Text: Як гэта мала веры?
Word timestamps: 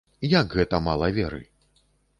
Як 0.29 0.49
гэта 0.57 0.81
мала 0.87 1.11
веры? 1.19 1.41